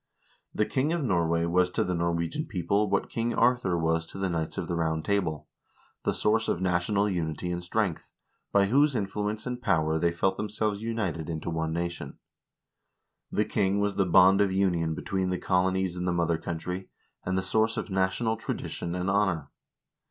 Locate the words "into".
11.29-11.51